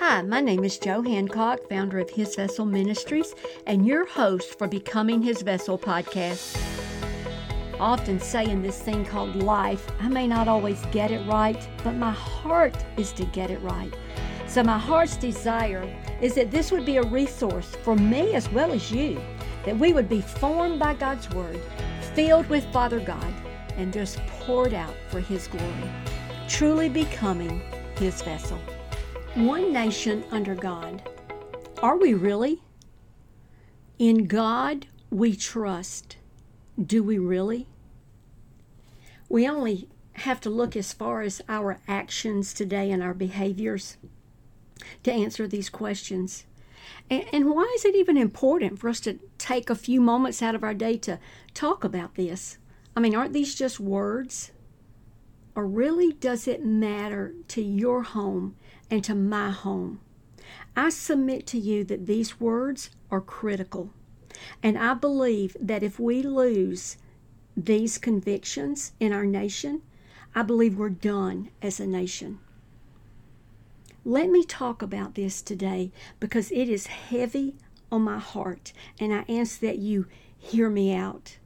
Hi, 0.00 0.22
my 0.22 0.40
name 0.40 0.62
is 0.62 0.78
Joe 0.78 1.02
Hancock, 1.02 1.68
founder 1.68 1.98
of 1.98 2.08
His 2.08 2.36
Vessel 2.36 2.64
Ministries, 2.64 3.34
and 3.66 3.84
your 3.84 4.06
host 4.06 4.56
for 4.56 4.68
Becoming 4.68 5.22
His 5.22 5.42
Vessel 5.42 5.76
podcast. 5.76 6.56
Often 7.80 8.20
say 8.20 8.48
in 8.48 8.62
this 8.62 8.80
thing 8.80 9.04
called 9.04 9.34
life, 9.34 9.90
I 9.98 10.06
may 10.06 10.28
not 10.28 10.46
always 10.46 10.80
get 10.92 11.10
it 11.10 11.26
right, 11.26 11.68
but 11.82 11.96
my 11.96 12.12
heart 12.12 12.76
is 12.96 13.10
to 13.14 13.24
get 13.24 13.50
it 13.50 13.60
right. 13.60 13.92
So, 14.46 14.62
my 14.62 14.78
heart's 14.78 15.16
desire 15.16 15.82
is 16.20 16.36
that 16.36 16.52
this 16.52 16.70
would 16.70 16.86
be 16.86 16.98
a 16.98 17.02
resource 17.02 17.74
for 17.82 17.96
me 17.96 18.36
as 18.36 18.48
well 18.52 18.70
as 18.70 18.92
you, 18.92 19.20
that 19.64 19.76
we 19.76 19.92
would 19.92 20.08
be 20.08 20.20
formed 20.20 20.78
by 20.78 20.94
God's 20.94 21.28
Word, 21.30 21.60
filled 22.14 22.48
with 22.48 22.72
Father 22.72 23.00
God, 23.00 23.34
and 23.76 23.92
just 23.92 24.18
poured 24.28 24.74
out 24.74 24.94
for 25.08 25.18
His 25.18 25.48
glory, 25.48 25.90
truly 26.46 26.88
becoming 26.88 27.60
His 27.96 28.22
vessel. 28.22 28.60
One 29.38 29.72
nation 29.72 30.24
under 30.32 30.56
God. 30.56 31.00
Are 31.80 31.96
we 31.96 32.12
really? 32.12 32.60
In 33.96 34.26
God 34.26 34.88
we 35.10 35.36
trust. 35.36 36.16
Do 36.84 37.04
we 37.04 37.18
really? 37.18 37.68
We 39.28 39.48
only 39.48 39.88
have 40.14 40.40
to 40.40 40.50
look 40.50 40.74
as 40.74 40.92
far 40.92 41.22
as 41.22 41.40
our 41.48 41.78
actions 41.86 42.52
today 42.52 42.90
and 42.90 43.00
our 43.00 43.14
behaviors 43.14 43.96
to 45.04 45.12
answer 45.12 45.46
these 45.46 45.70
questions. 45.70 46.44
And, 47.08 47.48
why 47.54 47.72
is 47.76 47.84
it 47.84 47.94
even 47.94 48.16
important 48.16 48.80
for 48.80 48.88
us 48.88 48.98
to 49.02 49.20
take 49.38 49.70
a 49.70 49.76
few 49.76 50.00
moments 50.00 50.42
out 50.42 50.56
of 50.56 50.64
our 50.64 50.74
day 50.74 50.96
to 50.98 51.20
talk 51.54 51.84
about 51.84 52.16
this? 52.16 52.58
I 52.96 52.98
mean, 52.98 53.14
aren't 53.14 53.34
these 53.34 53.54
just 53.54 53.78
words? 53.78 54.50
Or 55.54 55.64
really 55.64 56.12
does 56.12 56.48
it 56.48 56.64
matter 56.64 57.34
to 57.48 57.62
your 57.62 58.02
home 58.02 58.56
and 58.90 59.04
to 59.04 59.14
my 59.14 59.50
home. 59.50 60.00
I 60.76 60.90
submit 60.90 61.46
to 61.48 61.58
you 61.58 61.84
that 61.84 62.06
these 62.06 62.40
words 62.40 62.90
are 63.10 63.20
critical. 63.20 63.90
And 64.62 64.78
I 64.78 64.94
believe 64.94 65.56
that 65.60 65.82
if 65.82 65.98
we 65.98 66.22
lose 66.22 66.96
these 67.56 67.98
convictions 67.98 68.92
in 69.00 69.12
our 69.12 69.26
nation, 69.26 69.82
I 70.34 70.42
believe 70.42 70.78
we're 70.78 70.90
done 70.90 71.50
as 71.60 71.80
a 71.80 71.86
nation. 71.86 72.38
Let 74.04 74.30
me 74.30 74.44
talk 74.44 74.80
about 74.80 75.16
this 75.16 75.42
today 75.42 75.90
because 76.20 76.50
it 76.52 76.68
is 76.68 76.86
heavy 76.86 77.56
on 77.90 78.02
my 78.02 78.18
heart, 78.18 78.72
and 79.00 79.12
I 79.12 79.24
ask 79.28 79.60
that 79.60 79.78
you 79.78 80.06
hear 80.38 80.70
me 80.70 80.94
out. 80.94 81.38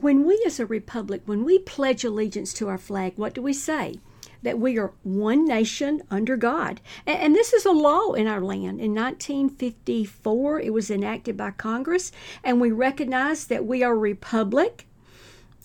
When 0.00 0.24
we 0.24 0.42
as 0.46 0.58
a 0.58 0.66
republic, 0.66 1.22
when 1.26 1.44
we 1.44 1.58
pledge 1.58 2.04
allegiance 2.04 2.54
to 2.54 2.68
our 2.68 2.78
flag, 2.78 3.12
what 3.16 3.34
do 3.34 3.42
we 3.42 3.52
say? 3.52 4.00
That 4.42 4.58
we 4.58 4.78
are 4.78 4.92
one 5.02 5.46
nation 5.46 6.02
under 6.10 6.36
God. 6.36 6.80
And, 7.06 7.18
and, 7.18 7.34
this 7.34 7.52
is 7.52 7.64
a 7.64 7.72
law 7.72 8.12
in 8.12 8.26
our 8.26 8.40
land. 8.40 8.80
In 8.80 8.94
1954, 8.94 10.60
it 10.60 10.72
was 10.72 10.90
enacted 10.90 11.36
by 11.36 11.52
Congress, 11.52 12.12
and 12.42 12.60
we 12.60 12.70
recognize 12.70 13.46
that 13.46 13.64
we 13.64 13.82
are 13.82 13.94
a 13.94 13.96
republic 13.96 14.86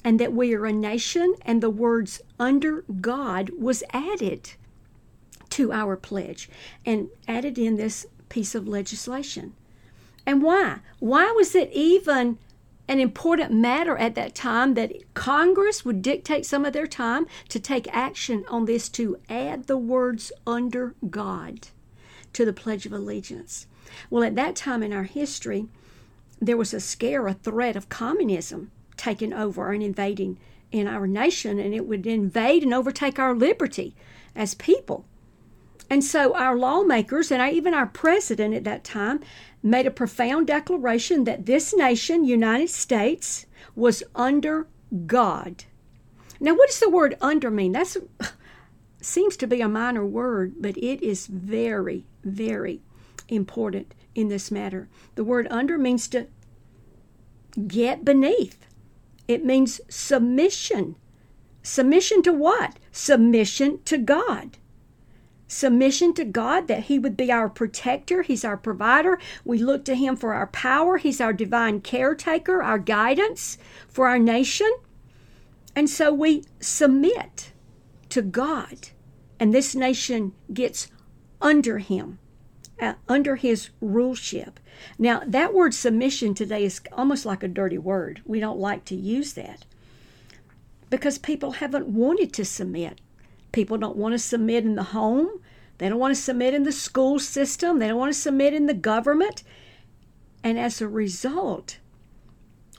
and 0.04 0.20
that 0.20 0.34
we 0.34 0.54
are 0.54 0.66
a 0.66 0.74
nation, 0.74 1.36
and 1.42 1.62
the 1.62 1.70
words 1.70 2.22
under 2.40 2.84
God 3.02 3.50
was 3.58 3.84
added 3.92 4.52
to 5.50 5.72
our 5.72 5.98
pledge 5.98 6.50
and 6.86 7.10
added 7.28 7.58
in 7.58 7.78
this 7.78 8.06
piece 8.30 8.54
of 8.56 8.68
legislation. 8.68 9.54
And 10.26 10.44
why? 10.44 10.80
Why 11.00 11.32
was 11.32 11.56
it 11.56 11.72
even 11.72 12.38
an 12.88 13.00
important 13.00 13.52
matter 13.52 13.98
at 13.98 14.16
that 14.16 14.34
time 14.34 14.74
that 14.76 14.94
Congress 15.14 15.84
would 15.84 16.02
dictate 16.02 16.46
some 16.46 16.66
of 16.66 16.74
their 16.74 16.88
time 16.88 17.28
to 17.50 17.60
take 17.60 17.94
action 17.94 18.46
on 18.48 18.66
this 18.66 18.88
to 18.90 19.18
add 19.30 19.68
the 19.68 19.78
words 19.78 20.32
under 20.46 20.96
God 21.10 21.68
to 22.34 22.46
the 22.46 22.54
Pledge 22.54 22.86
of 22.86 22.94
Allegiance. 22.94 23.68
Well, 24.10 24.24
at 24.24 24.36
that 24.36 24.56
time 24.56 24.84
in 24.84 24.94
our 24.94 25.04
history, 25.04 25.68
there 26.40 26.58
was 26.58 26.74
a 26.74 26.80
scare, 26.80 27.28
a 27.28 27.34
threat 27.34 27.76
of 27.76 27.90
communism 27.90 28.72
taking 28.96 29.34
over 29.34 29.72
and 29.72 29.84
invading 29.84 30.38
in 30.72 30.88
our 30.88 31.08
nation, 31.08 31.60
and 31.60 31.74
it 31.74 31.86
would 31.86 32.06
invade 32.06 32.64
and 32.64 32.74
overtake 32.74 33.20
our 33.20 33.34
liberty 33.34 33.96
as 34.36 34.54
people. 34.54 35.06
And 35.90 36.04
so 36.04 36.36
our 36.36 36.58
lawmakers 36.58 37.32
and 37.32 37.54
even 37.54 37.74
our 37.74 37.86
president 37.86 38.54
at 38.54 38.64
that 38.66 38.84
time 38.84 39.22
made 39.64 39.88
a 39.88 39.92
profound 39.92 40.48
declaration 40.48 41.24
that 41.24 41.46
this 41.46 41.74
nation, 41.76 42.26
United 42.26 42.70
States, 42.70 43.46
was 43.76 44.04
under 44.16 44.68
God. 45.06 45.64
Now, 46.40 46.54
what 46.54 46.70
does 46.70 46.80
the 46.80 46.90
word 46.90 47.16
under 47.22 47.50
mean? 47.50 47.72
That 47.72 47.96
seems 49.02 49.38
to 49.38 49.48
be 49.48 49.62
a 49.62 49.70
minor 49.70 50.06
word, 50.06 50.56
but 50.60 50.78
it 50.78 51.02
is 51.02 51.28
very, 51.28 52.06
very 52.24 52.82
important 53.30 53.94
in 54.14 54.28
this 54.28 54.52
matter. 54.52 54.90
The 55.16 55.24
word 55.24 55.48
under 55.50 55.78
means 55.78 56.08
to 56.10 56.28
get 57.68 58.06
beneath, 58.06 58.66
it 59.28 59.44
means 59.44 59.82
submission. 59.90 60.96
Submission 61.64 62.22
to 62.24 62.32
what? 62.32 62.78
Submission 62.94 63.80
to 63.84 63.98
God 63.98 64.58
submission 65.48 66.14
to 66.16 66.26
God, 66.26 66.68
that 66.68 66.84
He 66.84 67.00
would 67.00 67.18
be 67.18 67.32
our 67.32 67.50
protector, 67.50 68.22
He's 68.22 68.46
our 68.46 68.58
provider. 68.58 69.20
We 69.46 69.58
look 69.58 69.86
to 69.86 69.96
Him 69.96 70.16
for 70.16 70.34
our 70.34 70.48
power, 70.48 70.98
He's 70.98 71.22
our 71.22 71.34
divine 71.34 71.82
caretaker, 71.82 72.62
our 72.62 72.80
guidance 72.80 73.58
for 73.88 74.08
our 74.08 74.20
nation. 74.20 74.72
And 75.76 75.90
so 75.90 76.14
we 76.14 76.44
submit 76.60 77.52
to 78.10 78.22
God, 78.22 78.90
and 79.40 79.54
this 79.54 79.76
nation 79.76 80.34
gets 80.54 80.90
under 81.42 81.80
Him. 81.80 82.20
Uh, 82.80 82.94
under 83.10 83.38
his 83.38 83.72
ruleship. 83.82 84.58
Now, 85.00 85.24
that 85.26 85.52
word 85.52 85.74
submission 85.74 86.36
today 86.36 86.64
is 86.64 86.80
almost 86.92 87.26
like 87.26 87.42
a 87.42 87.48
dirty 87.48 87.80
word. 87.80 88.22
We 88.24 88.40
don't 88.40 88.60
like 88.60 88.86
to 88.86 88.96
use 88.96 89.34
that 89.34 89.66
because 90.92 91.18
people 91.18 91.54
haven't 91.54 91.88
wanted 91.88 92.34
to 92.34 92.46
submit. 92.46 93.02
People 93.58 93.80
don't 93.80 93.98
want 93.98 94.14
to 94.14 94.20
submit 94.20 94.66
in 94.66 94.76
the 94.76 94.84
home. 94.84 95.42
They 95.80 95.90
don't 95.90 95.98
want 95.98 96.16
to 96.16 96.22
submit 96.22 96.54
in 96.54 96.62
the 96.62 96.72
school 96.72 97.18
system. 97.18 97.80
They 97.80 97.88
don't 97.88 97.98
want 97.98 98.14
to 98.14 98.20
submit 98.20 98.54
in 98.54 98.68
the 98.68 98.76
government. 98.76 99.42
And 100.44 100.60
as 100.60 100.80
a 100.80 100.88
result, 100.88 101.80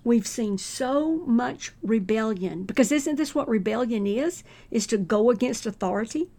we've 0.05 0.25
seen 0.25 0.57
so 0.57 1.17
much 1.27 1.73
rebellion 1.83 2.63
because 2.63 2.93
isn't 2.93 3.17
this 3.17 3.35
what 3.35 3.49
rebellion 3.49 4.07
is? 4.07 4.45
Is 4.71 4.87
to 4.87 4.99
go 4.99 5.31
against 5.31 5.67
authority. 5.67 6.31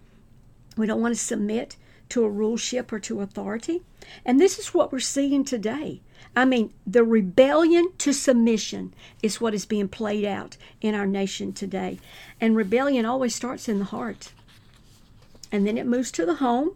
We 0.77 0.87
don't 0.87 1.01
want 1.01 1.15
to 1.15 1.19
submit 1.19 1.75
to 2.07 2.23
a 2.23 2.31
ruleship 2.31 2.93
or 2.93 2.99
to 2.99 3.19
authority. 3.19 3.81
And 4.23 4.39
this 4.39 4.57
is 4.57 4.73
what 4.73 4.93
we're 4.93 5.01
seeing 5.01 5.43
today. 5.43 5.99
I 6.35 6.45
mean, 6.45 6.73
the 6.85 7.03
rebellion 7.03 7.91
to 7.99 8.13
submission 8.13 8.93
is 9.21 9.41
what 9.41 9.53
is 9.53 9.65
being 9.65 9.87
played 9.87 10.25
out 10.25 10.57
in 10.81 10.95
our 10.95 11.07
nation 11.07 11.53
today. 11.53 11.99
And 12.39 12.55
rebellion 12.55 13.05
always 13.05 13.35
starts 13.35 13.67
in 13.67 13.79
the 13.79 13.85
heart. 13.85 14.31
And 15.51 15.65
then 15.65 15.77
it 15.77 15.87
moves 15.87 16.11
to 16.11 16.25
the 16.25 16.35
home, 16.35 16.75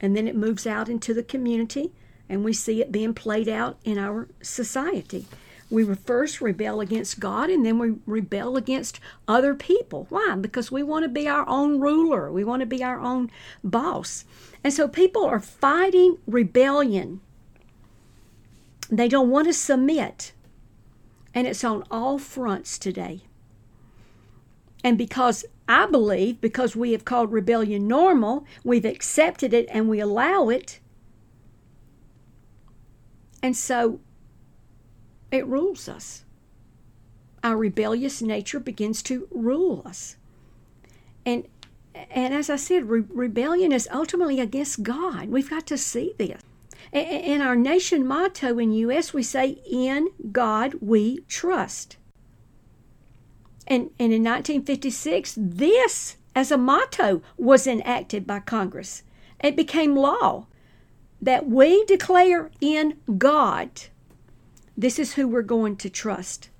and 0.00 0.16
then 0.16 0.26
it 0.26 0.34
moves 0.34 0.66
out 0.66 0.88
into 0.88 1.14
the 1.14 1.22
community, 1.22 1.92
and 2.28 2.44
we 2.44 2.52
see 2.52 2.80
it 2.80 2.90
being 2.90 3.14
played 3.14 3.48
out 3.48 3.78
in 3.84 3.98
our 3.98 4.28
society. 4.42 5.26
We 5.70 5.86
first 5.94 6.42
rebel 6.42 6.80
against 6.80 7.18
God 7.18 7.48
and 7.48 7.64
then 7.64 7.78
we 7.78 7.94
rebel 8.04 8.58
against 8.58 9.00
other 9.26 9.54
people. 9.54 10.06
Why? 10.10 10.36
Because 10.38 10.70
we 10.70 10.82
want 10.82 11.04
to 11.04 11.08
be 11.08 11.26
our 11.26 11.48
own 11.48 11.80
ruler, 11.80 12.30
we 12.30 12.44
want 12.44 12.60
to 12.60 12.66
be 12.66 12.84
our 12.84 13.00
own 13.00 13.30
boss. 13.64 14.26
And 14.62 14.74
so 14.74 14.86
people 14.86 15.24
are 15.24 15.40
fighting 15.40 16.18
rebellion. 16.26 17.22
They 18.92 19.08
don't 19.08 19.30
want 19.30 19.46
to 19.46 19.54
submit. 19.54 20.34
And 21.34 21.46
it's 21.46 21.64
on 21.64 21.82
all 21.90 22.18
fronts 22.18 22.78
today. 22.78 23.22
And 24.84 24.98
because 24.98 25.46
I 25.66 25.86
believe, 25.86 26.42
because 26.42 26.76
we 26.76 26.92
have 26.92 27.06
called 27.06 27.32
rebellion 27.32 27.88
normal, 27.88 28.44
we've 28.62 28.84
accepted 28.84 29.54
it 29.54 29.66
and 29.70 29.88
we 29.88 29.98
allow 29.98 30.50
it. 30.50 30.78
And 33.42 33.56
so 33.56 33.98
it 35.30 35.46
rules 35.46 35.88
us. 35.88 36.24
Our 37.42 37.56
rebellious 37.56 38.20
nature 38.20 38.60
begins 38.60 39.02
to 39.04 39.26
rule 39.30 39.82
us. 39.86 40.16
And 41.24 41.48
and 41.94 42.34
as 42.34 42.50
I 42.50 42.56
said, 42.56 42.88
re- 42.88 43.04
rebellion 43.08 43.72
is 43.72 43.88
ultimately 43.92 44.40
against 44.40 44.82
God. 44.82 45.28
We've 45.28 45.50
got 45.50 45.66
to 45.68 45.78
see 45.78 46.14
this. 46.18 46.40
In 46.90 47.40
our 47.40 47.54
nation 47.56 48.06
motto 48.06 48.58
in 48.58 48.72
U.S., 48.72 49.12
we 49.14 49.22
say, 49.22 49.60
"In 49.70 50.08
God 50.32 50.74
we 50.80 51.20
trust." 51.28 51.96
And, 53.66 53.90
and 53.98 54.12
in 54.12 54.24
1956, 54.24 55.36
this 55.38 56.16
as 56.34 56.50
a 56.50 56.58
motto 56.58 57.22
was 57.36 57.66
enacted 57.66 58.26
by 58.26 58.40
Congress. 58.40 59.02
It 59.42 59.54
became 59.54 59.94
law 59.94 60.46
that 61.20 61.48
we 61.48 61.84
declare 61.84 62.50
in 62.60 62.96
God. 63.18 63.70
This 64.76 64.98
is 64.98 65.14
who 65.14 65.28
we're 65.28 65.42
going 65.42 65.76
to 65.76 65.90
trust. 65.90 66.50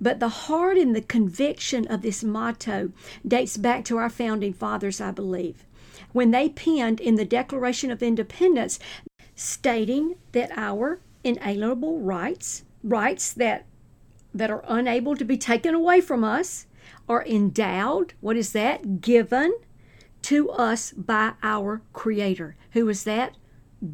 But 0.00 0.20
the 0.20 0.28
heart 0.28 0.78
and 0.78 0.94
the 0.94 1.02
conviction 1.02 1.86
of 1.88 2.02
this 2.02 2.22
motto 2.24 2.92
dates 3.26 3.56
back 3.56 3.84
to 3.86 3.98
our 3.98 4.08
founding 4.08 4.52
fathers, 4.52 5.00
I 5.00 5.10
believe. 5.10 5.64
when 6.12 6.30
they 6.30 6.48
penned 6.48 7.00
in 7.00 7.16
the 7.16 7.24
Declaration 7.24 7.90
of 7.90 8.02
Independence 8.02 8.78
stating 9.38 10.16
that 10.32 10.50
our 10.56 11.00
inalienable 11.22 12.00
rights, 12.00 12.64
rights 12.82 13.32
that 13.32 13.64
that 14.34 14.50
are 14.50 14.64
unable 14.68 15.16
to 15.16 15.24
be 15.24 15.38
taken 15.38 15.74
away 15.74 16.00
from 16.00 16.22
us, 16.22 16.66
are 17.08 17.24
endowed, 17.24 18.12
what 18.20 18.36
is 18.36 18.52
that? 18.52 19.00
Given 19.00 19.56
to 20.22 20.50
us 20.50 20.92
by 20.92 21.32
our 21.42 21.80
Creator. 21.92 22.56
Who 22.72 22.88
is 22.88 23.04
that? 23.04 23.36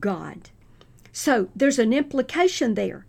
God. 0.00 0.50
So 1.12 1.49
there's 1.55 1.79
an 1.79 1.93
implication 1.93 2.75
there. 2.75 3.06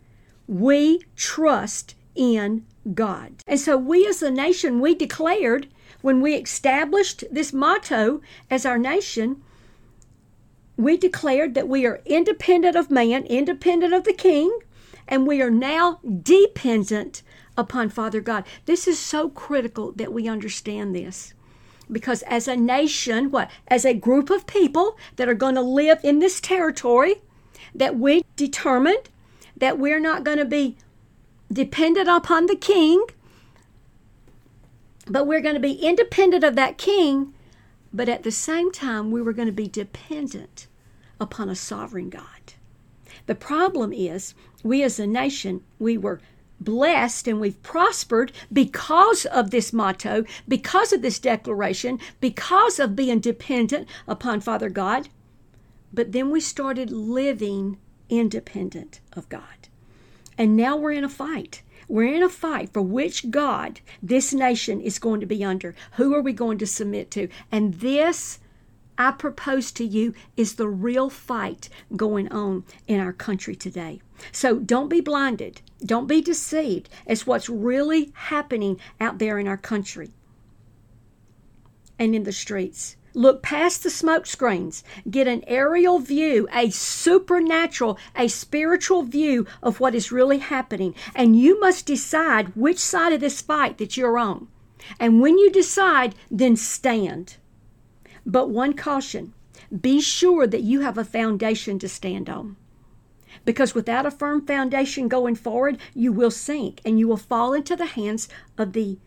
We 0.48 1.02
trust 1.16 1.96
in 2.14 2.66
God. 2.94 3.34
And 3.48 3.60
so 3.60 3.78
we 3.78 4.06
as 4.08 4.22
a 4.22 4.30
nation, 4.30 4.80
we 4.80 4.94
declared 4.94 5.68
when 6.02 6.22
we 6.22 6.36
established 6.36 7.24
this 7.32 7.52
motto 7.52 8.22
as 8.52 8.66
our 8.66 8.78
nation, 8.78 9.42
we 10.78 10.98
declared 10.98 11.54
that 11.54 11.68
we 11.68 11.86
are 11.86 12.02
independent 12.06 12.76
of 12.76 12.92
man, 12.92 13.24
independent 13.26 13.94
of 13.94 14.04
the 14.04 14.14
king, 14.14 14.60
and 15.08 15.28
we 15.28 15.42
are 15.42 15.52
now 15.52 16.00
dependent 16.22 17.22
upon 17.58 17.90
Father 17.90 18.22
God. 18.22 18.46
This 18.66 18.88
is 18.88 19.00
so 19.00 19.30
critical 19.30 19.92
that 19.94 20.12
we 20.12 20.28
understand 20.28 20.96
this. 20.96 21.34
Because 21.92 22.24
as 22.24 22.48
a 22.48 22.56
nation, 22.56 23.32
what? 23.32 23.50
As 23.68 23.86
a 23.86 23.94
group 23.94 24.30
of 24.30 24.48
people 24.48 24.98
that 25.18 25.30
are 25.30 25.36
going 25.36 25.56
to 25.56 25.62
live 25.62 26.00
in 26.04 26.20
this 26.20 26.42
territory, 26.42 27.22
that 27.74 27.98
we 27.98 28.26
determined 28.36 29.10
that 29.56 29.78
we're 29.78 30.00
not 30.00 30.24
going 30.24 30.38
to 30.38 30.46
be 30.46 30.78
dependent 31.52 32.10
upon 32.10 32.48
the 32.48 32.56
king, 32.56 33.06
but 35.08 35.28
we're 35.28 35.42
going 35.42 35.56
to 35.56 35.62
be 35.62 35.74
independent 35.74 36.44
of 36.44 36.56
that 36.56 36.78
king, 36.78 37.34
but 37.96 38.10
at 38.10 38.24
the 38.24 38.32
same 38.32 38.74
time, 38.74 39.10
we 39.10 39.22
were 39.22 39.32
going 39.32 39.48
to 39.48 39.54
be 39.54 39.70
dependent 39.70 40.68
upon 41.20 41.50
a 41.50 41.56
sovereign 41.56 42.10
God. 42.10 42.54
The 43.26 43.36
problem 43.36 43.94
is, 43.94 44.34
we 44.64 44.84
as 44.84 45.00
a 45.00 45.08
nation, 45.08 45.62
we 45.80 45.98
were 45.98 46.20
blessed 46.60 47.28
and 47.28 47.40
we've 47.40 47.62
prospered 47.64 48.34
because 48.52 49.26
of 49.26 49.52
this 49.52 49.72
motto, 49.72 50.26
because 50.46 50.92
of 50.92 51.02
this 51.02 51.20
declaration, 51.20 52.00
because 52.20 52.80
of 52.80 52.98
being 52.98 53.20
dependent 53.20 53.88
upon 54.08 54.42
Father 54.42 54.70
God. 54.70 55.08
But 55.94 56.12
then 56.12 56.30
we 56.30 56.42
started 56.42 56.92
living 56.92 57.78
independent 58.10 59.00
of 59.14 59.30
God. 59.30 59.70
And 60.38 60.58
now 60.58 60.76
we're 60.76 60.92
in 60.92 61.06
a 61.06 61.10
fight. 61.10 61.62
We're 61.88 62.14
in 62.14 62.24
a 62.24 62.30
fight 62.30 62.74
for 62.74 62.82
which 62.82 63.30
God 63.30 63.82
this 64.02 64.34
nation 64.34 64.82
is 64.82 65.00
going 65.00 65.20
to 65.20 65.26
be 65.26 65.44
under. 65.44 65.76
Who 65.94 66.14
are 66.16 66.22
we 66.22 66.34
going 66.34 66.58
to 66.60 66.68
submit 66.68 67.12
to? 67.12 67.28
And 67.52 67.76
this, 67.76 68.40
I 68.98 69.12
propose 69.12 69.72
to 69.74 69.86
you, 69.86 70.14
is 70.36 70.56
the 70.56 70.68
real 70.68 71.10
fight 71.10 71.70
going 71.96 72.32
on 72.32 72.64
in 72.88 73.00
our 73.00 73.14
country 73.14 73.56
today. 73.56 74.02
So 74.32 74.60
don't 74.60 74.90
be 74.90 75.02
blinded. 75.02 75.62
Don't 75.86 76.08
be 76.08 76.22
deceived 76.22 76.90
as 77.06 77.28
what's 77.28 77.50
really 77.50 78.12
happening 78.14 78.80
out 79.00 79.20
there 79.20 79.38
in 79.38 79.48
our 79.48 79.58
country 79.58 80.12
and 82.00 82.16
in 82.16 82.24
the 82.24 82.32
streets. 82.32 82.96
Look 83.16 83.42
past 83.42 83.82
the 83.82 83.90
smoke 83.90 84.26
screens. 84.26 84.84
Get 85.10 85.26
an 85.26 85.46
aerial 85.48 86.00
view, 86.00 86.50
a 86.54 86.70
supernatural, 86.70 87.98
a 88.14 88.28
spiritual 88.28 89.04
view 89.04 89.48
of 89.64 89.80
what 89.80 89.96
is 89.96 90.12
really 90.12 90.40
happening. 90.40 90.94
And 91.16 91.40
you 91.40 91.58
must 91.62 91.86
decide 91.86 92.58
which 92.58 92.78
side 92.78 93.14
of 93.14 93.22
this 93.22 93.42
fight 93.42 93.78
that 93.78 93.96
you're 93.96 94.18
on. 94.18 94.50
And 95.00 95.22
when 95.22 95.38
you 95.38 95.50
decide, 95.50 96.14
then 96.30 96.58
stand. 96.58 97.38
But 98.26 98.50
one 98.50 98.74
caution 98.74 99.34
be 99.82 100.02
sure 100.02 100.46
that 100.46 100.62
you 100.62 100.82
have 100.82 100.98
a 100.98 101.06
foundation 101.06 101.80
to 101.80 101.90
stand 101.90 102.30
on. 102.30 102.58
Because 103.46 103.74
without 103.74 104.06
a 104.06 104.12
firm 104.12 104.46
foundation 104.46 105.08
going 105.08 105.36
forward, 105.36 105.78
you 105.94 106.12
will 106.12 106.32
sink 106.32 106.82
and 106.86 107.00
you 107.00 107.08
will 107.08 107.18
fall 107.18 107.54
into 107.54 107.76
the 107.76 107.86
hands 107.86 108.28
of 108.58 108.74
the 108.74 109.00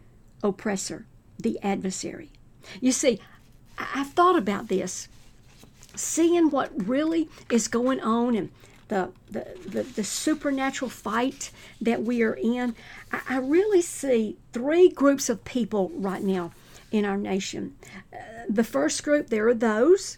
oppressor, 0.42 1.06
the 1.38 1.58
adversary. 1.62 2.30
You 2.80 2.92
see, 2.92 3.20
I've 3.78 4.10
thought 4.10 4.36
about 4.36 4.68
this, 4.68 5.08
seeing 5.94 6.50
what 6.50 6.70
really 6.88 7.28
is 7.50 7.68
going 7.68 8.00
on 8.00 8.34
and 8.34 8.50
the, 8.88 9.10
the, 9.30 9.46
the, 9.66 9.82
the, 9.82 10.04
supernatural 10.04 10.90
fight 10.90 11.50
that 11.80 12.02
we 12.02 12.22
are 12.22 12.34
in, 12.34 12.74
I, 13.12 13.20
I, 13.28 13.38
really 13.38 13.82
see 13.82 14.38
three 14.54 14.88
groups 14.88 15.28
of 15.28 15.44
people 15.44 15.90
right 15.94 16.22
now 16.22 16.52
in 16.90 17.04
our 17.04 17.18
nation. 17.18 17.76
Uh, 18.12 18.16
the 18.48 18.64
first 18.64 19.04
group, 19.04 19.28
there 19.28 19.46
are 19.46 19.54
those 19.54 20.16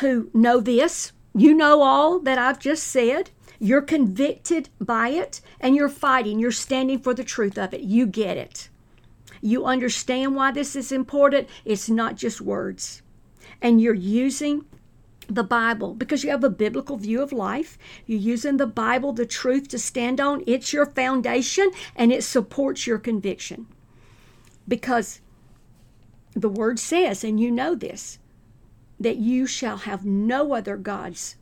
who 0.00 0.30
know 0.34 0.60
this. 0.60 1.12
You 1.34 1.54
know 1.54 1.82
all 1.82 2.18
that 2.20 2.38
I've 2.38 2.58
just 2.58 2.86
said. 2.86 3.30
You're 3.58 3.82
convicted 3.82 4.68
by 4.78 5.08
it 5.08 5.40
and 5.60 5.74
you're 5.74 5.88
fighting. 5.88 6.38
You're 6.38 6.52
standing 6.52 6.98
for 6.98 7.14
the 7.14 7.24
truth 7.24 7.56
of 7.56 7.72
it. 7.72 7.80
You 7.80 8.06
get 8.06 8.36
it. 8.36 8.68
You 9.40 9.64
understand 9.64 10.34
why 10.34 10.52
this 10.52 10.76
is 10.76 10.92
important. 10.92 11.48
It's 11.64 11.88
not 11.88 12.16
just 12.16 12.40
words. 12.40 13.02
And 13.60 13.80
you're 13.80 13.94
using 13.94 14.64
the 15.28 15.44
Bible 15.44 15.94
because 15.94 16.22
you 16.22 16.30
have 16.30 16.44
a 16.44 16.50
biblical 16.50 16.96
view 16.96 17.22
of 17.22 17.32
life. 17.32 17.78
You're 18.06 18.20
using 18.20 18.56
the 18.56 18.66
Bible, 18.66 19.12
the 19.12 19.26
truth 19.26 19.68
to 19.68 19.78
stand 19.78 20.20
on. 20.20 20.42
It's 20.46 20.72
your 20.72 20.86
foundation 20.86 21.70
and 21.94 22.12
it 22.12 22.24
supports 22.24 22.86
your 22.86 22.98
conviction. 22.98 23.66
Because 24.68 25.20
the 26.34 26.48
word 26.48 26.78
says, 26.78 27.24
and 27.24 27.40
you 27.40 27.50
know 27.50 27.74
this, 27.74 28.18
that 29.00 29.16
you 29.16 29.46
shall 29.46 29.78
have 29.78 30.04
no 30.04 30.54
other 30.54 30.76
gods 30.76 31.36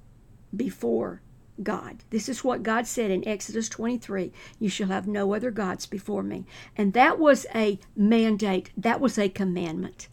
before 0.54 1.20
God. 1.62 2.02
This 2.10 2.28
is 2.28 2.42
what 2.42 2.62
God 2.62 2.86
said 2.86 3.10
in 3.10 3.26
Exodus 3.26 3.68
23 3.68 4.32
You 4.58 4.68
shall 4.68 4.88
have 4.88 5.06
no 5.06 5.34
other 5.34 5.50
gods 5.50 5.86
before 5.86 6.22
me. 6.22 6.44
And 6.76 6.92
that 6.92 7.18
was 7.18 7.46
a 7.54 7.78
mandate, 7.94 8.70
that 8.76 9.00
was 9.00 9.18
a 9.18 9.28
commandment. 9.28 10.08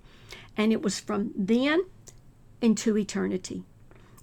And 0.56 0.72
it 0.72 0.82
was 0.82 1.00
from 1.00 1.32
then 1.36 1.86
into 2.62 2.98
eternity. 2.98 3.64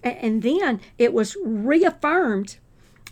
And 0.02 0.42
then 0.42 0.80
it 0.96 1.12
was 1.12 1.36
reaffirmed 1.44 2.58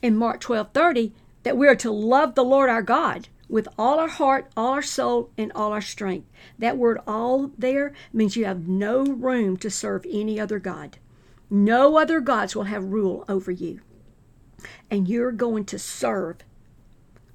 in 0.03 0.17
Mark 0.17 0.41
12 0.41 0.71
30 0.73 1.13
that 1.43 1.57
we 1.57 1.67
are 1.67 1.77
to 1.77 1.91
love 1.91 2.35
the 2.35 2.45
Lord 2.45 2.71
our 2.71 2.83
God 2.83 3.29
with 3.49 3.69
all 3.79 3.99
our 3.99 4.09
heart, 4.09 4.51
all 4.57 4.73
our 4.73 4.83
soul, 4.83 5.31
and 5.37 5.53
all 5.53 5.73
our 5.73 5.81
strength. 5.81 6.29
That 6.59 6.77
word 6.77 7.01
all 7.07 7.51
there 7.59 7.93
means 8.13 8.37
you 8.37 8.45
have 8.45 8.69
no 8.69 9.05
room 9.05 9.57
to 9.59 9.71
serve 9.71 10.07
any 10.11 10.39
other 10.39 10.59
God. 10.59 10.99
No 11.49 11.97
other 11.97 12.21
gods 12.21 12.57
will 12.57 12.65
have 12.65 12.85
rule 12.85 13.25
over 13.29 13.51
you 13.51 13.81
and 14.91 15.09
you're 15.09 15.33
going 15.33 15.65
to 15.67 15.79
serve, 15.79 16.37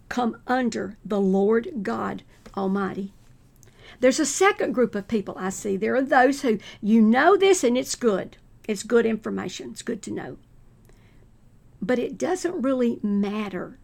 come 0.10 0.38
under 0.48 0.98
the 1.06 1.20
Lord 1.20 1.84
God 1.84 2.24
Almighty. 2.56 3.14
There's 4.00 4.20
a 4.20 4.26
second 4.26 4.74
group 4.74 4.96
of 4.96 5.08
people 5.08 5.36
I 5.38 5.50
see. 5.50 5.78
There 5.78 5.96
are 5.96 6.02
those 6.02 6.42
who 6.42 6.60
you 6.82 7.02
know 7.02 7.38
this 7.38 7.64
and 7.64 7.78
it's 7.78 7.96
good. 7.96 8.38
It's 8.68 8.84
good 8.84 9.06
information. 9.06 9.72
It's 9.72 9.82
good 9.82 10.02
to 10.04 10.12
know. 10.12 10.38
But 11.82 12.00
it 12.00 12.18
doesn't 12.18 12.62
really 12.62 13.00
matter 13.04 13.78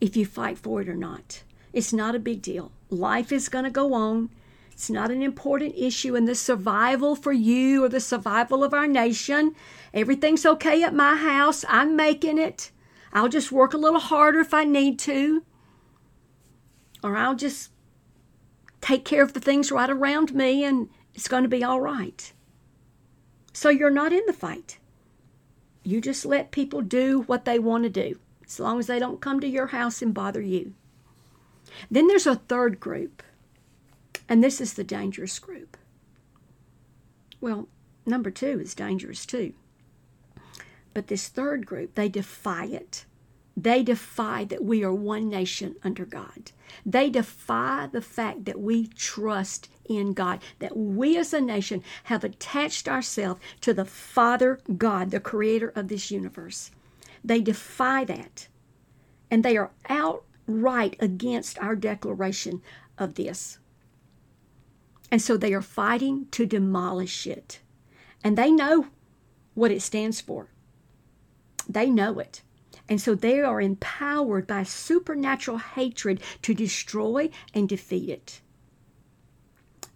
if 0.00 0.16
you 0.16 0.26
fight 0.26 0.58
for 0.58 0.80
it 0.80 0.88
or 0.88 0.96
not. 0.96 1.42
It's 1.72 1.92
not 1.92 2.14
a 2.14 2.20
big 2.20 2.42
deal. 2.42 2.72
Life 2.90 3.32
is 3.32 3.48
going 3.48 3.64
to 3.64 3.70
go 3.70 3.94
on. 3.94 4.30
It's 4.72 4.90
not 4.90 5.10
an 5.10 5.22
important 5.22 5.74
issue 5.76 6.16
in 6.16 6.24
the 6.24 6.34
survival 6.34 7.14
for 7.14 7.32
you 7.32 7.84
or 7.84 7.88
the 7.88 8.00
survival 8.00 8.64
of 8.64 8.74
our 8.74 8.86
nation. 8.86 9.54
Everything's 9.94 10.44
okay 10.44 10.82
at 10.82 10.94
my 10.94 11.14
house. 11.14 11.64
I'm 11.68 11.94
making 11.94 12.38
it. 12.38 12.72
I'll 13.12 13.28
just 13.28 13.52
work 13.52 13.74
a 13.74 13.78
little 13.78 14.00
harder 14.00 14.40
if 14.40 14.54
I 14.54 14.64
need 14.64 14.98
to. 15.00 15.44
Or 17.02 17.16
I'll 17.16 17.36
just 17.36 17.70
take 18.80 19.04
care 19.04 19.22
of 19.22 19.34
the 19.34 19.40
things 19.40 19.70
right 19.70 19.90
around 19.90 20.34
me 20.34 20.64
and 20.64 20.88
it's 21.14 21.28
going 21.28 21.42
to 21.42 21.48
be 21.48 21.62
all 21.62 21.80
right. 21.80 22.32
So 23.52 23.68
you're 23.68 23.90
not 23.90 24.12
in 24.12 24.24
the 24.26 24.32
fight. 24.32 24.78
You 25.84 26.00
just 26.00 26.24
let 26.24 26.50
people 26.52 26.80
do 26.80 27.22
what 27.22 27.44
they 27.44 27.58
want 27.58 27.84
to 27.84 27.90
do, 27.90 28.18
as 28.46 28.58
long 28.60 28.78
as 28.78 28.86
they 28.86 28.98
don't 28.98 29.20
come 29.20 29.40
to 29.40 29.48
your 29.48 29.68
house 29.68 30.00
and 30.00 30.14
bother 30.14 30.40
you. 30.40 30.74
Then 31.90 32.06
there's 32.06 32.26
a 32.26 32.36
third 32.36 32.80
group, 32.80 33.22
and 34.28 34.42
this 34.42 34.60
is 34.60 34.74
the 34.74 34.84
dangerous 34.84 35.38
group. 35.38 35.76
Well, 37.40 37.68
number 38.06 38.30
two 38.30 38.60
is 38.60 38.74
dangerous 38.74 39.26
too. 39.26 39.54
But 40.94 41.08
this 41.08 41.28
third 41.28 41.66
group, 41.66 41.94
they 41.94 42.08
defy 42.08 42.66
it. 42.66 43.04
They 43.56 43.82
defy 43.82 44.44
that 44.44 44.64
we 44.64 44.82
are 44.82 44.94
one 44.94 45.28
nation 45.28 45.76
under 45.82 46.06
God. 46.06 46.52
They 46.86 47.10
defy 47.10 47.88
the 47.90 48.00
fact 48.00 48.46
that 48.46 48.60
we 48.60 48.86
trust 48.86 49.68
in 49.84 50.14
God, 50.14 50.40
that 50.58 50.76
we 50.76 51.18
as 51.18 51.34
a 51.34 51.40
nation 51.40 51.82
have 52.04 52.24
attached 52.24 52.88
ourselves 52.88 53.40
to 53.60 53.74
the 53.74 53.84
Father 53.84 54.58
God, 54.76 55.10
the 55.10 55.20
creator 55.20 55.72
of 55.74 55.88
this 55.88 56.10
universe. 56.10 56.70
They 57.22 57.40
defy 57.40 58.04
that. 58.04 58.48
And 59.30 59.44
they 59.44 59.56
are 59.56 59.70
outright 59.88 60.96
against 60.98 61.58
our 61.58 61.76
declaration 61.76 62.62
of 62.96 63.14
this. 63.14 63.58
And 65.12 65.20
so 65.20 65.36
they 65.36 65.52
are 65.52 65.60
fighting 65.60 66.26
to 66.30 66.46
demolish 66.46 67.26
it. 67.26 67.60
And 68.24 68.38
they 68.38 68.50
know 68.50 68.86
what 69.52 69.70
it 69.70 69.82
stands 69.82 70.22
for. 70.22 70.48
They 71.68 71.90
know 71.90 72.18
it. 72.18 72.40
And 72.88 72.98
so 72.98 73.14
they 73.14 73.40
are 73.42 73.60
empowered 73.60 74.46
by 74.46 74.62
supernatural 74.62 75.58
hatred 75.58 76.22
to 76.40 76.54
destroy 76.54 77.28
and 77.52 77.68
defeat 77.68 78.08
it. 78.08 78.40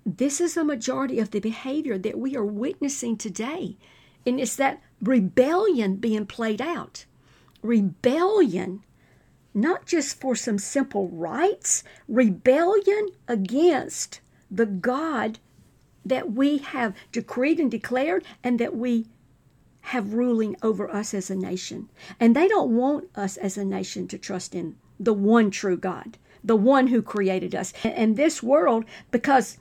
This 0.04 0.38
is 0.38 0.54
a 0.54 0.62
majority 0.62 1.18
of 1.18 1.30
the 1.30 1.40
behavior 1.40 1.96
that 1.96 2.18
we 2.18 2.37
are 2.37 2.44
witnessing 2.44 3.16
today. 3.16 3.78
And 4.26 4.38
it's 4.38 4.56
that 4.56 4.82
rebellion 5.00 5.96
being 5.96 6.26
played 6.26 6.61
out. 6.61 7.06
Rebellion, 7.62 8.85
not 9.54 9.87
just 9.87 10.20
for 10.20 10.37
some 10.37 10.58
simple 10.58 11.08
rights, 11.08 11.85
rebellion 12.06 13.08
against 13.26 14.20
the 14.50 14.67
God 14.67 15.38
that 16.05 16.33
we 16.33 16.59
have 16.59 16.95
decreed 17.11 17.59
and 17.59 17.71
declared 17.71 18.25
and 18.45 18.59
that 18.59 18.76
we 18.76 19.07
have 19.81 20.15
ruling 20.15 20.57
over 20.62 20.91
us 20.91 21.15
as 21.15 21.31
a 21.31 21.37
nation. 21.37 21.88
And 22.19 22.35
they 22.35 22.49
don't 22.49 22.76
want 22.76 23.09
us 23.15 23.37
as 23.37 23.57
a 23.57 23.65
nation 23.65 24.09
to 24.09 24.19
trust 24.19 24.55
in 24.55 24.76
the 24.99 25.12
one 25.12 25.50
true 25.50 25.76
God, 25.76 26.19
the 26.43 26.57
one 26.57 26.88
who 26.88 27.03
created 27.03 27.55
us. 27.55 27.73
And 27.85 28.17
this 28.17 28.43
world, 28.43 28.85
because 29.11 29.59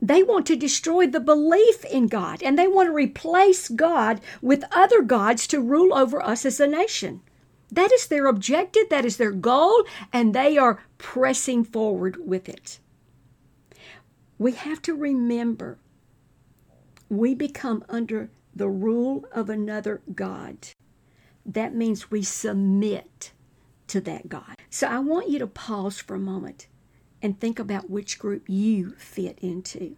they 0.00 0.22
want 0.22 0.46
to 0.46 0.56
destroy 0.56 1.06
the 1.06 1.20
belief 1.20 1.84
in 1.86 2.06
God 2.06 2.42
and 2.42 2.58
they 2.58 2.68
want 2.68 2.88
to 2.88 2.92
replace 2.92 3.68
God 3.68 4.20
with 4.42 4.64
other 4.70 5.02
gods 5.02 5.46
to 5.48 5.60
rule 5.60 5.94
over 5.94 6.22
us 6.22 6.44
as 6.44 6.60
a 6.60 6.66
nation. 6.66 7.22
That 7.70 7.92
is 7.92 8.06
their 8.06 8.26
objective, 8.26 8.88
that 8.90 9.04
is 9.04 9.16
their 9.16 9.32
goal, 9.32 9.84
and 10.12 10.34
they 10.34 10.56
are 10.56 10.82
pressing 10.98 11.64
forward 11.64 12.16
with 12.24 12.48
it. 12.48 12.78
We 14.38 14.52
have 14.52 14.82
to 14.82 14.94
remember 14.94 15.78
we 17.08 17.34
become 17.34 17.84
under 17.88 18.30
the 18.54 18.68
rule 18.68 19.24
of 19.32 19.48
another 19.48 20.02
God. 20.14 20.68
That 21.44 21.74
means 21.74 22.10
we 22.10 22.22
submit 22.22 23.32
to 23.88 24.00
that 24.00 24.28
God. 24.28 24.56
So 24.70 24.88
I 24.88 24.98
want 24.98 25.28
you 25.28 25.38
to 25.38 25.46
pause 25.46 25.98
for 25.98 26.14
a 26.14 26.20
moment 26.20 26.66
and 27.22 27.38
think 27.38 27.58
about 27.58 27.90
which 27.90 28.18
group 28.18 28.44
you 28.48 28.90
fit 28.98 29.38
into. 29.40 29.96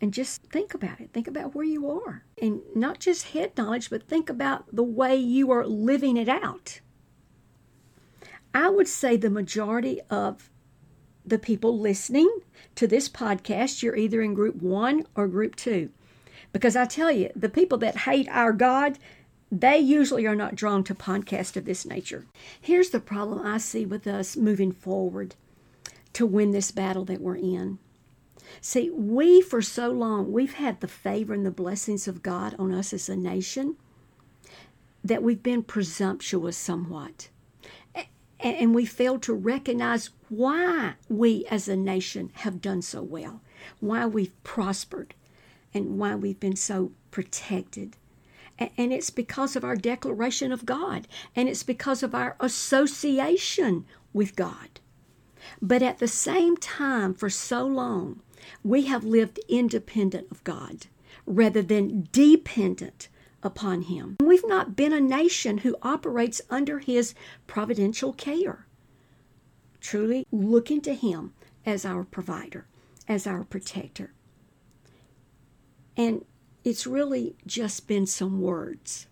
And 0.00 0.12
just 0.12 0.42
think 0.44 0.74
about 0.74 1.00
it. 1.00 1.10
Think 1.12 1.28
about 1.28 1.54
where 1.54 1.64
you 1.64 1.88
are. 1.90 2.24
And 2.40 2.60
not 2.74 2.98
just 2.98 3.28
head 3.28 3.52
knowledge, 3.56 3.90
but 3.90 4.08
think 4.08 4.28
about 4.28 4.64
the 4.74 4.82
way 4.82 5.16
you 5.16 5.50
are 5.52 5.66
living 5.66 6.16
it 6.16 6.28
out. 6.28 6.80
I 8.54 8.68
would 8.68 8.88
say 8.88 9.16
the 9.16 9.30
majority 9.30 10.00
of 10.10 10.50
the 11.24 11.38
people 11.38 11.78
listening 11.78 12.40
to 12.74 12.86
this 12.86 13.08
podcast, 13.08 13.82
you're 13.82 13.96
either 13.96 14.22
in 14.22 14.34
group 14.34 14.56
one 14.56 15.06
or 15.14 15.28
group 15.28 15.56
two. 15.56 15.90
Because 16.52 16.76
I 16.76 16.84
tell 16.84 17.10
you, 17.10 17.30
the 17.34 17.48
people 17.48 17.78
that 17.78 17.98
hate 17.98 18.28
our 18.30 18.52
God, 18.52 18.98
they 19.50 19.78
usually 19.78 20.26
are 20.26 20.34
not 20.34 20.54
drawn 20.54 20.84
to 20.84 20.94
podcasts 20.94 21.56
of 21.56 21.64
this 21.64 21.86
nature. 21.86 22.26
Here's 22.60 22.90
the 22.90 23.00
problem 23.00 23.46
I 23.46 23.58
see 23.58 23.86
with 23.86 24.06
us 24.06 24.36
moving 24.36 24.72
forward 24.72 25.34
to 26.12 26.26
win 26.26 26.50
this 26.50 26.70
battle 26.70 27.04
that 27.06 27.20
we're 27.20 27.36
in. 27.36 27.78
See, 28.60 28.90
we 28.90 29.40
for 29.40 29.62
so 29.62 29.90
long, 29.90 30.30
we've 30.30 30.54
had 30.54 30.80
the 30.80 30.88
favor 30.88 31.32
and 31.32 31.46
the 31.46 31.50
blessings 31.50 32.06
of 32.06 32.22
God 32.22 32.54
on 32.58 32.72
us 32.72 32.92
as 32.92 33.08
a 33.08 33.16
nation 33.16 33.76
that 35.02 35.22
we've 35.22 35.42
been 35.42 35.62
presumptuous 35.62 36.56
somewhat. 36.56 37.28
And 38.40 38.74
we 38.74 38.84
failed 38.84 39.22
to 39.22 39.32
recognize 39.34 40.10
why 40.32 40.94
we 41.10 41.44
as 41.50 41.68
a 41.68 41.76
nation 41.76 42.30
have 42.36 42.62
done 42.62 42.80
so 42.80 43.02
well, 43.02 43.42
why 43.80 44.06
we've 44.06 44.42
prospered, 44.42 45.14
and 45.74 45.98
why 45.98 46.14
we've 46.14 46.40
been 46.40 46.56
so 46.56 46.90
protected. 47.10 47.96
And 48.58 48.94
it's 48.94 49.10
because 49.10 49.56
of 49.56 49.64
our 49.64 49.76
declaration 49.76 50.50
of 50.50 50.64
God, 50.64 51.06
and 51.36 51.50
it's 51.50 51.62
because 51.62 52.02
of 52.02 52.14
our 52.14 52.36
association 52.40 53.84
with 54.14 54.34
God. 54.34 54.80
But 55.60 55.82
at 55.82 55.98
the 55.98 56.08
same 56.08 56.56
time, 56.56 57.12
for 57.12 57.28
so 57.28 57.66
long, 57.66 58.20
we 58.64 58.86
have 58.86 59.04
lived 59.04 59.38
independent 59.50 60.28
of 60.30 60.42
God 60.44 60.86
rather 61.26 61.60
than 61.60 62.08
dependent 62.10 63.08
upon 63.42 63.82
Him. 63.82 64.16
We've 64.20 64.46
not 64.46 64.76
been 64.76 64.94
a 64.94 65.00
nation 65.00 65.58
who 65.58 65.76
operates 65.82 66.40
under 66.48 66.78
His 66.78 67.14
providential 67.46 68.14
care, 68.14 68.66
truly 69.82 70.26
looking 70.32 70.80
to 70.80 70.94
Him 70.94 71.34
as 71.66 71.84
our 71.84 72.04
provider, 72.04 72.66
as 73.06 73.26
our 73.26 73.44
protector. 73.44 74.12
And 75.96 76.24
it's 76.64 76.86
really 76.86 77.34
just 77.46 77.86
been 77.86 78.06
some 78.06 78.40
words. 78.40 79.06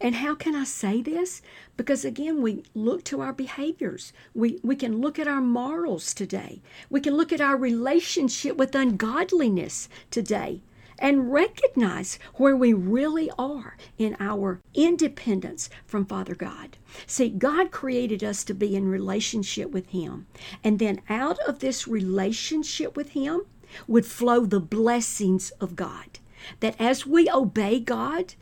And 0.00 0.16
how 0.16 0.34
can 0.34 0.56
I 0.56 0.64
say 0.64 1.02
this? 1.02 1.42
Because 1.76 2.04
again, 2.04 2.42
we 2.42 2.64
look 2.74 3.04
to 3.04 3.20
our 3.20 3.32
behaviors. 3.32 4.12
We, 4.34 4.58
we 4.62 4.74
can 4.74 5.00
look 5.00 5.18
at 5.18 5.28
our 5.28 5.40
morals 5.40 6.14
today. 6.14 6.62
We 6.88 7.00
can 7.00 7.14
look 7.14 7.32
at 7.32 7.40
our 7.40 7.56
relationship 7.56 8.56
with 8.56 8.74
ungodliness 8.74 9.88
today 10.10 10.62
and 10.98 11.32
recognize 11.32 12.18
where 12.34 12.56
we 12.56 12.72
really 12.72 13.30
are 13.38 13.76
in 13.98 14.16
our 14.20 14.60
independence 14.74 15.70
from 15.86 16.06
Father 16.06 16.34
God. 16.34 16.76
See, 17.06 17.28
God 17.28 17.70
created 17.70 18.22
us 18.22 18.44
to 18.44 18.54
be 18.54 18.76
in 18.76 18.88
relationship 18.88 19.70
with 19.70 19.88
Him. 19.88 20.26
And 20.62 20.78
then 20.78 21.00
out 21.08 21.38
of 21.40 21.58
this 21.58 21.88
relationship 21.88 22.96
with 22.96 23.10
Him, 23.10 23.42
would 23.86 24.06
flow 24.06 24.44
the 24.44 24.60
blessings 24.60 25.50
of 25.52 25.76
God. 25.76 26.18
That 26.60 26.80
as 26.80 27.06
we 27.06 27.30
obey 27.30 27.80
God 27.80 28.34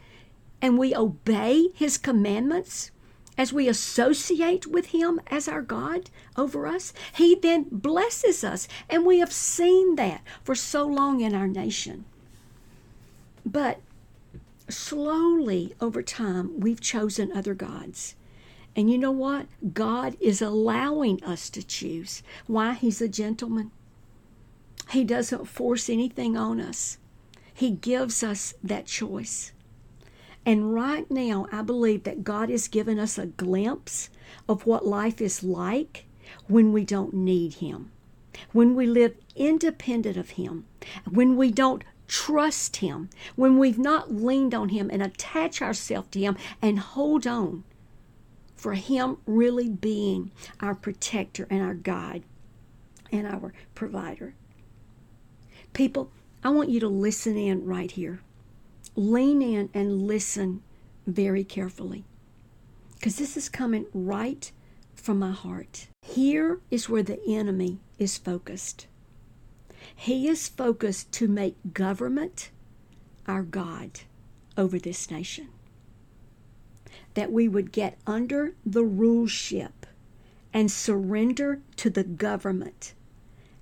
and 0.61 0.79
we 0.79 0.95
obey 0.95 1.69
His 1.75 1.99
commandments, 1.99 2.91
as 3.37 3.53
we 3.53 3.69
associate 3.69 4.67
with 4.67 4.87
Him 4.87 5.21
as 5.29 5.49
our 5.49 5.63
God 5.63 6.11
over 6.37 6.67
us, 6.67 6.93
He 7.15 7.35
then 7.35 7.67
blesses 7.71 8.45
us. 8.45 8.69
And 8.89 9.07
we 9.07 9.19
have 9.21 9.33
seen 9.33 9.97
that 9.97 10.23
for 10.43 10.55
so 10.55 10.85
long 10.87 11.21
in 11.21 11.35
our 11.35 11.49
nation. 11.49 12.05
But 13.51 13.81
slowly 14.69 15.75
over 15.81 16.03
time, 16.03 16.61
we've 16.61 16.81
chosen 16.81 17.33
other 17.33 17.55
gods. 17.55 18.15
And 18.77 18.91
you 18.91 18.97
know 18.97 19.11
what? 19.11 19.47
God 19.75 20.17
is 20.21 20.41
allowing 20.41 21.23
us 21.25 21.51
to 21.51 21.67
choose. 21.67 22.23
Why? 22.47 22.75
He's 22.75 23.01
a 23.01 23.09
gentleman. 23.09 23.73
He 24.91 25.05
doesn't 25.05 25.47
force 25.47 25.91
anything 25.91 26.37
on 26.37 26.61
us, 26.61 26.99
He 27.53 27.71
gives 27.71 28.23
us 28.23 28.55
that 28.63 28.87
choice. 28.87 29.53
And 30.47 30.73
right 30.73 31.09
now, 31.11 31.47
I 31.53 31.63
believe 31.63 32.05
that 32.05 32.25
God 32.25 32.49
has 32.49 32.67
given 32.67 32.99
us 32.99 33.19
a 33.19 33.27
glimpse 33.27 34.09
of 34.49 34.67
what 34.67 34.87
life 34.87 35.21
is 35.21 35.45
like 35.45 36.07
when 36.49 36.73
we 36.73 36.85
don't 36.85 37.13
need 37.13 37.55
Him, 37.55 37.91
when 38.53 38.75
we 38.75 38.87
live 38.87 39.15
independent 39.37 40.17
of 40.17 40.31
Him, 40.31 40.67
when 41.09 41.37
we 41.37 41.51
don't 41.51 41.85
trust 42.11 42.79
Him, 42.79 43.09
when 43.37 43.57
we've 43.57 43.79
not 43.79 44.13
leaned 44.13 44.53
on 44.53 44.71
Him 44.71 44.91
and 44.93 45.01
attach 45.01 45.63
ourselves 45.63 46.09
to 46.11 46.19
Him 46.19 46.37
and 46.61 46.81
hold 46.81 47.25
on 47.25 47.63
for 48.57 48.75
Him 48.75 49.19
really 49.27 49.69
being 49.69 50.33
our 50.59 50.75
protector 50.75 51.47
and 51.49 51.63
our 51.63 51.75
guide 51.75 52.25
and 53.13 53.29
our 53.29 53.53
provider. 53.77 54.35
People, 55.73 56.11
I 56.43 56.49
want 56.49 56.69
you 56.69 56.81
to 56.81 56.89
listen 56.89 57.37
in 57.37 57.65
right 57.65 57.93
here. 57.93 58.21
Lean 58.97 59.41
in 59.41 59.71
and 59.73 60.03
listen 60.03 60.63
very 61.07 61.45
carefully 61.45 62.05
because 62.95 63.17
this 63.17 63.37
is 63.37 63.49
coming 63.49 63.87
right 63.95 64.51
from 64.97 65.21
my 65.21 65.31
heart. 65.31 65.87
Here 66.03 66.59
is 66.73 66.89
where 66.89 67.05
the 67.05 67.21
enemy 67.29 67.79
is 67.99 68.19
focused. 68.19 68.89
He 69.95 70.29
is 70.29 70.49
focused 70.49 71.13
to 71.13 71.29
make 71.29 71.75
government 71.75 72.51
our 73.27 73.43
God 73.43 74.01
over 74.57 74.79
this 74.79 75.11
nation. 75.11 75.49
That 77.15 77.33
we 77.33 77.49
would 77.49 77.73
get 77.73 77.99
under 78.07 78.55
the 78.65 78.85
ruleship 78.85 79.87
and 80.53 80.71
surrender 80.71 81.61
to 81.77 81.91
the 81.91 82.05
government 82.05 82.95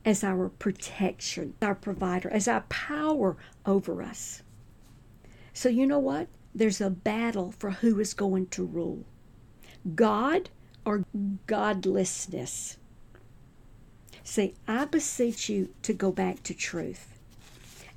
as 0.05 0.25
our 0.25 0.49
protection, 0.49 1.55
our 1.61 1.75
provider, 1.75 2.31
as 2.31 2.49
our 2.49 2.63
power 2.69 3.37
over 3.67 4.03
us. 4.03 4.43
So, 5.53 5.69
you 5.69 5.87
know 5.87 5.99
what? 5.99 6.29
There's 6.55 6.81
a 6.81 6.91
battle 6.91 7.53
for 7.53 7.73
who 7.73 8.01
is 8.01 8.15
going 8.15 8.47
to 8.49 8.65
rule 8.65 9.05
God 9.95 10.51
or 10.85 11.05
godlessness. 11.47 12.79
See, 14.31 14.53
I 14.69 14.85
beseech 14.85 15.49
you 15.49 15.71
to 15.81 15.95
go 15.95 16.13
back 16.13 16.43
to 16.43 16.53
truth. 16.53 17.15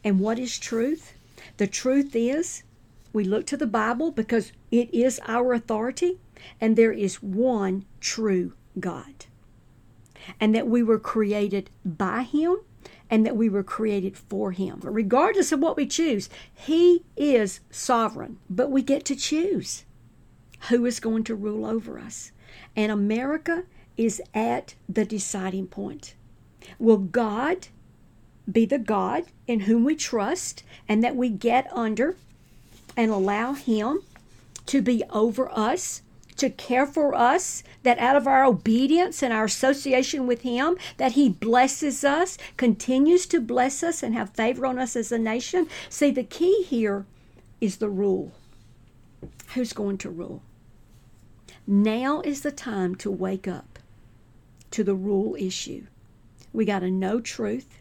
And 0.01 0.17
what 0.21 0.39
is 0.39 0.57
truth? 0.57 1.13
The 1.57 1.67
truth 1.67 2.15
is, 2.15 2.63
we 3.11 3.25
look 3.25 3.45
to 3.47 3.57
the 3.57 3.67
Bible 3.67 4.11
because 4.11 4.53
it 4.71 4.91
is 4.93 5.19
our 5.27 5.51
authority, 5.51 6.19
and 6.61 6.77
there 6.77 6.93
is 6.93 7.21
one 7.21 7.83
true 7.99 8.53
God 8.79 9.25
and 10.39 10.55
that 10.55 10.67
we 10.67 10.81
were 10.81 10.97
created 10.97 11.69
by 11.83 12.23
Him 12.23 12.55
and 13.09 13.25
that 13.25 13.35
we 13.35 13.49
were 13.49 13.61
created 13.61 14.17
for 14.17 14.53
Him. 14.53 14.79
Regardless 14.83 15.51
of 15.51 15.59
what 15.59 15.75
we 15.75 15.85
choose, 15.85 16.29
He 16.53 17.03
is 17.17 17.59
sovereign, 17.69 18.39
but 18.49 18.71
we 18.71 18.81
get 18.81 19.03
to 19.03 19.17
choose 19.17 19.83
who 20.69 20.85
is 20.85 21.01
going 21.01 21.25
to 21.25 21.35
rule 21.35 21.65
over 21.65 21.99
us. 21.99 22.31
And 22.73 22.89
America 22.89 23.65
is 23.97 24.21
at 24.33 24.75
the 24.87 25.03
deciding 25.03 25.67
point. 25.67 26.15
Will 26.79 26.97
God 26.97 27.67
be 28.51 28.65
the 28.65 28.79
God 28.79 29.25
in 29.47 29.61
whom 29.61 29.83
we 29.83 29.95
trust 29.95 30.63
and 30.87 31.03
that 31.03 31.15
we 31.15 31.29
get 31.29 31.71
under 31.71 32.15
and 32.97 33.11
allow 33.11 33.53
Him 33.53 34.01
to 34.65 34.81
be 34.81 35.03
over 35.09 35.49
us, 35.51 36.01
to 36.37 36.49
care 36.49 36.85
for 36.85 37.13
us, 37.13 37.63
that 37.83 37.99
out 37.99 38.15
of 38.15 38.27
our 38.27 38.43
obedience 38.43 39.21
and 39.21 39.33
our 39.33 39.45
association 39.45 40.27
with 40.27 40.41
Him, 40.41 40.77
that 40.97 41.13
He 41.13 41.29
blesses 41.29 42.03
us, 42.03 42.37
continues 42.57 43.25
to 43.27 43.39
bless 43.39 43.83
us 43.83 44.03
and 44.03 44.13
have 44.15 44.31
favor 44.31 44.65
on 44.65 44.79
us 44.79 44.95
as 44.95 45.11
a 45.11 45.19
nation. 45.19 45.67
See, 45.89 46.11
the 46.11 46.23
key 46.23 46.63
here 46.63 47.05
is 47.59 47.77
the 47.77 47.89
rule. 47.89 48.31
Who's 49.53 49.73
going 49.73 49.97
to 49.99 50.09
rule? 50.09 50.41
Now 51.67 52.21
is 52.21 52.41
the 52.41 52.51
time 52.51 52.95
to 52.95 53.11
wake 53.11 53.47
up 53.47 53.79
to 54.71 54.83
the 54.83 54.95
rule 54.95 55.35
issue. 55.37 55.85
We 56.53 56.65
got 56.65 56.79
to 56.79 56.91
know 56.91 57.19
truth. 57.19 57.79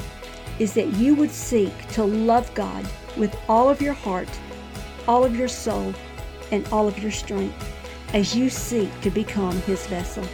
is 0.58 0.72
that 0.74 0.92
you 0.94 1.14
would 1.14 1.30
seek 1.30 1.72
to 1.88 2.04
love 2.04 2.52
God 2.54 2.86
with 3.16 3.36
all 3.48 3.68
of 3.68 3.82
your 3.82 3.94
heart, 3.94 4.28
all 5.06 5.24
of 5.24 5.36
your 5.36 5.48
soul, 5.48 5.94
and 6.52 6.66
all 6.68 6.86
of 6.86 6.98
your 6.98 7.12
strength 7.12 7.74
as 8.14 8.34
you 8.34 8.48
seek 8.48 8.88
to 9.00 9.10
become 9.10 9.60
His 9.62 9.86
vessel. 9.86 10.24